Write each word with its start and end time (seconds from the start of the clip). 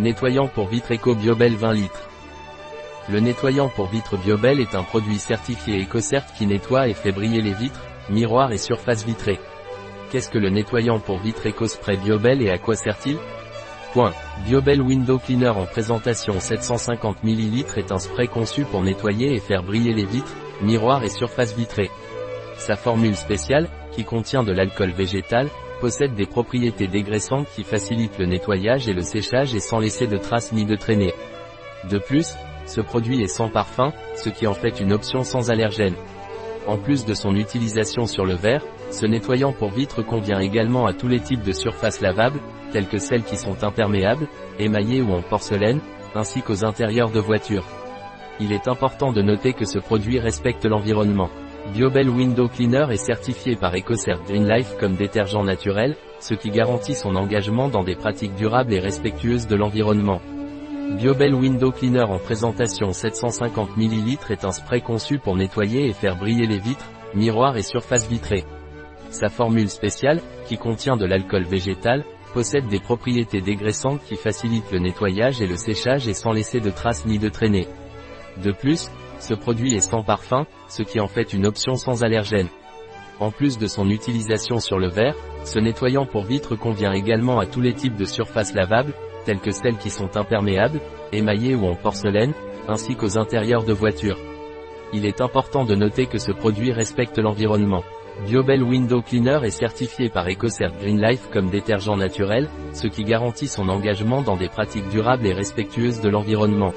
Nettoyant 0.00 0.48
pour 0.48 0.66
vitres 0.66 0.92
Eco 0.92 1.14
Biobel 1.14 1.54
20 1.54 1.72
litres. 1.72 2.08
Le 3.08 3.20
nettoyant 3.20 3.68
pour 3.68 3.86
vitres 3.86 4.16
Biobel 4.16 4.58
est 4.58 4.74
un 4.74 4.82
produit 4.82 5.20
certifié 5.20 5.80
EcoCert 5.84 6.26
qui 6.36 6.46
nettoie 6.48 6.88
et 6.88 6.94
fait 6.94 7.12
briller 7.12 7.40
les 7.40 7.52
vitres, 7.52 7.84
miroirs 8.10 8.50
et 8.50 8.58
surfaces 8.58 9.04
vitrées. 9.04 9.38
Qu'est-ce 10.10 10.30
que 10.30 10.38
le 10.38 10.50
nettoyant 10.50 10.98
pour 10.98 11.18
vitres 11.18 11.46
EcoSpray 11.46 11.96
Biobel 11.98 12.42
et 12.42 12.50
à 12.50 12.58
quoi 12.58 12.74
sert-il? 12.74 13.18
Point. 13.92 14.12
Biobel 14.44 14.82
Window 14.82 15.20
Cleaner 15.20 15.50
en 15.50 15.64
présentation 15.64 16.40
750 16.40 17.22
ml 17.22 17.64
est 17.76 17.92
un 17.92 17.98
spray 17.98 18.26
conçu 18.26 18.64
pour 18.64 18.82
nettoyer 18.82 19.32
et 19.32 19.40
faire 19.40 19.62
briller 19.62 19.92
les 19.92 20.06
vitres, 20.06 20.34
miroirs 20.60 21.04
et 21.04 21.08
surfaces 21.08 21.54
vitrées. 21.54 21.90
Sa 22.56 22.74
formule 22.74 23.14
spéciale, 23.14 23.68
qui 23.94 24.04
contient 24.04 24.42
de 24.42 24.52
l'alcool 24.52 24.90
végétal, 24.90 25.48
possède 25.80 26.14
des 26.14 26.26
propriétés 26.26 26.86
dégraissantes 26.86 27.46
qui 27.54 27.62
facilitent 27.62 28.18
le 28.18 28.26
nettoyage 28.26 28.88
et 28.88 28.92
le 28.92 29.02
séchage 29.02 29.54
et 29.54 29.60
sans 29.60 29.78
laisser 29.78 30.06
de 30.06 30.16
traces 30.16 30.52
ni 30.52 30.64
de 30.64 30.76
traînées. 30.76 31.14
De 31.90 31.98
plus, 31.98 32.34
ce 32.66 32.80
produit 32.80 33.22
est 33.22 33.28
sans 33.28 33.48
parfum, 33.48 33.92
ce 34.16 34.30
qui 34.30 34.46
en 34.46 34.54
fait 34.54 34.80
une 34.80 34.92
option 34.92 35.22
sans 35.22 35.50
allergène. 35.50 35.94
En 36.66 36.78
plus 36.78 37.04
de 37.04 37.12
son 37.12 37.36
utilisation 37.36 38.06
sur 38.06 38.24
le 38.24 38.34
verre, 38.34 38.64
ce 38.90 39.04
nettoyant 39.04 39.52
pour 39.52 39.70
vitres 39.70 40.02
convient 40.02 40.40
également 40.40 40.86
à 40.86 40.94
tous 40.94 41.08
les 41.08 41.20
types 41.20 41.42
de 41.42 41.52
surfaces 41.52 42.00
lavables, 42.00 42.40
telles 42.72 42.88
que 42.88 42.98
celles 42.98 43.24
qui 43.24 43.36
sont 43.36 43.62
imperméables, 43.62 44.28
émaillées 44.58 45.02
ou 45.02 45.12
en 45.12 45.20
porcelaine, 45.20 45.80
ainsi 46.14 46.40
qu'aux 46.40 46.64
intérieurs 46.64 47.10
de 47.10 47.20
voitures. 47.20 47.66
Il 48.40 48.52
est 48.52 48.66
important 48.66 49.12
de 49.12 49.20
noter 49.20 49.52
que 49.52 49.66
ce 49.66 49.78
produit 49.78 50.18
respecte 50.18 50.64
l'environnement. 50.64 51.28
Biobel 51.72 52.08
Window 52.10 52.46
Cleaner 52.46 52.86
est 52.90 52.98
certifié 52.98 53.56
par 53.56 53.74
EcoCert 53.74 54.22
Green 54.28 54.46
Life 54.46 54.76
comme 54.78 54.94
détergent 54.94 55.42
naturel, 55.42 55.96
ce 56.20 56.34
qui 56.34 56.50
garantit 56.50 56.94
son 56.94 57.16
engagement 57.16 57.68
dans 57.68 57.82
des 57.82 57.96
pratiques 57.96 58.34
durables 58.34 58.74
et 58.74 58.78
respectueuses 58.78 59.46
de 59.46 59.56
l'environnement. 59.56 60.20
Biobel 60.98 61.34
Window 61.34 61.72
Cleaner 61.72 62.04
en 62.04 62.18
présentation 62.18 62.92
750 62.92 63.76
ml 63.78 64.18
est 64.30 64.44
un 64.44 64.52
spray 64.52 64.82
conçu 64.82 65.18
pour 65.18 65.36
nettoyer 65.36 65.88
et 65.88 65.94
faire 65.94 66.16
briller 66.16 66.46
les 66.46 66.58
vitres, 66.58 66.88
miroirs 67.14 67.56
et 67.56 67.62
surfaces 67.62 68.08
vitrées. 68.08 68.44
Sa 69.10 69.28
formule 69.28 69.70
spéciale, 69.70 70.20
qui 70.46 70.58
contient 70.58 70.96
de 70.96 71.06
l'alcool 71.06 71.44
végétal, 71.44 72.04
possède 72.34 72.68
des 72.68 72.80
propriétés 72.80 73.40
dégraissantes 73.40 74.04
qui 74.04 74.16
facilitent 74.16 74.70
le 74.70 74.80
nettoyage 74.80 75.40
et 75.40 75.46
le 75.46 75.56
séchage 75.56 76.06
et 76.08 76.14
sans 76.14 76.32
laisser 76.32 76.60
de 76.60 76.70
traces 76.70 77.06
ni 77.06 77.18
de 77.18 77.30
traînées. 77.30 77.68
De 78.42 78.52
plus, 78.52 78.90
ce 79.18 79.34
produit 79.34 79.74
est 79.74 79.80
sans 79.80 80.02
parfum, 80.02 80.46
ce 80.68 80.82
qui 80.82 81.00
en 81.00 81.08
fait 81.08 81.32
une 81.32 81.46
option 81.46 81.76
sans 81.76 82.04
allergène. 82.04 82.48
En 83.20 83.30
plus 83.30 83.58
de 83.58 83.66
son 83.66 83.90
utilisation 83.90 84.58
sur 84.58 84.78
le 84.78 84.88
verre, 84.88 85.14
ce 85.44 85.58
nettoyant 85.58 86.04
pour 86.04 86.24
vitres 86.24 86.56
convient 86.56 86.92
également 86.92 87.38
à 87.38 87.46
tous 87.46 87.60
les 87.60 87.74
types 87.74 87.96
de 87.96 88.04
surfaces 88.04 88.54
lavables, 88.54 88.94
telles 89.24 89.40
que 89.40 89.52
celles 89.52 89.78
qui 89.78 89.90
sont 89.90 90.16
imperméables, 90.16 90.80
émaillées 91.12 91.54
ou 91.54 91.66
en 91.66 91.76
porcelaine, 91.76 92.34
ainsi 92.68 92.96
qu'aux 92.96 93.18
intérieurs 93.18 93.64
de 93.64 93.72
voitures. 93.72 94.18
Il 94.92 95.06
est 95.06 95.20
important 95.20 95.64
de 95.64 95.74
noter 95.74 96.06
que 96.06 96.18
ce 96.18 96.32
produit 96.32 96.72
respecte 96.72 97.18
l'environnement. 97.18 97.84
Biobel 98.26 98.62
Window 98.62 99.02
Cleaner 99.02 99.40
est 99.42 99.50
certifié 99.50 100.08
par 100.08 100.28
EcoCert 100.28 100.72
Green 100.80 101.00
Life 101.00 101.28
comme 101.32 101.50
détergent 101.50 101.96
naturel, 101.96 102.48
ce 102.72 102.86
qui 102.86 103.02
garantit 103.02 103.48
son 103.48 103.68
engagement 103.68 104.22
dans 104.22 104.36
des 104.36 104.48
pratiques 104.48 104.88
durables 104.88 105.26
et 105.26 105.32
respectueuses 105.32 106.00
de 106.00 106.08
l'environnement. 106.08 106.72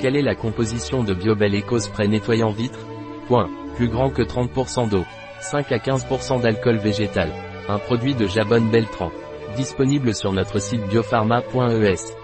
Quelle 0.00 0.14
est 0.14 0.22
la 0.22 0.36
composition 0.36 1.02
de 1.02 1.12
Biobel 1.12 1.56
Eco 1.56 1.80
Spray 1.80 2.06
nettoyant 2.06 2.50
vitre? 2.50 2.78
Point. 3.26 3.50
Plus 3.74 3.88
grand 3.88 4.10
que 4.10 4.22
30% 4.22 4.88
d'eau. 4.88 5.04
5 5.40 5.72
à 5.72 5.78
15% 5.78 6.40
d'alcool 6.40 6.76
végétal. 6.76 7.32
Un 7.68 7.78
produit 7.78 8.14
de 8.14 8.26
Jabonne 8.26 8.70
Beltran. 8.70 9.10
Disponible 9.56 10.14
sur 10.14 10.32
notre 10.32 10.60
site 10.60 10.86
biopharma.es. 10.86 12.16